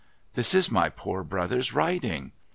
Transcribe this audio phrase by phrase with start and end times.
[0.33, 2.31] 'This is my poor brother's writing